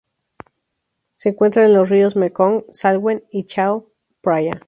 [1.15, 3.91] Se encuentra en los ríos Mekong, Salween y Chao
[4.23, 4.53] Phraya.